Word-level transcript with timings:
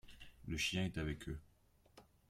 Le 0.47 0.57
chien 0.57 0.85
est 0.85 0.97
avec 0.97 1.29
eux. 1.29 1.39